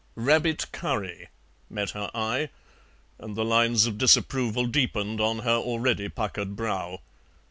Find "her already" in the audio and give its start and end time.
5.45-6.09